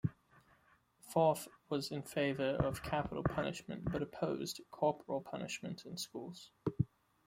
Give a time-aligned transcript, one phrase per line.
[0.97, 6.49] Forth was in favour of capital punishment, but opposed corporal punishment in schools.